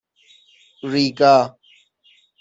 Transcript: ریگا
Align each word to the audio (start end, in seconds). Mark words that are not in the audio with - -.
ریگا 0.91 1.33